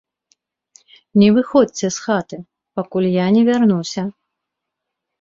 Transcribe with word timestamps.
Не 1.25 1.27
выходзьце 1.35 1.87
з 1.97 2.07
хаты, 2.07 2.37
пакуль 2.81 3.09
я 3.23 3.31
не 3.39 3.47
вярнуся. 3.55 4.11